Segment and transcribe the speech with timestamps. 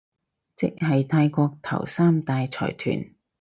[0.55, 3.13] 即係泰國頭三大財團